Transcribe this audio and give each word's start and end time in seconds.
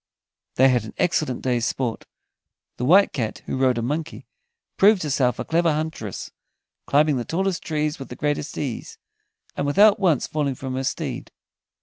They 0.55 0.69
had 0.69 0.83
an 0.83 0.95
excellent 0.97 1.43
day's 1.43 1.67
sport. 1.67 2.07
The 2.77 2.85
White 2.85 3.13
Cat, 3.13 3.43
who 3.45 3.55
rode 3.55 3.77
a 3.77 3.83
monkey, 3.83 4.25
proved 4.75 5.03
herself 5.03 5.37
a 5.37 5.45
clever 5.45 5.71
huntress, 5.71 6.31
climbing 6.87 7.17
the 7.17 7.23
tallest 7.23 7.61
trees 7.63 7.99
with 7.99 8.09
the 8.09 8.15
greatest 8.15 8.57
ease, 8.57 8.97
and 9.55 9.67
without 9.67 9.99
once 9.99 10.25
falling 10.25 10.55
from 10.55 10.73
her 10.73 10.83
steed. 10.85 11.29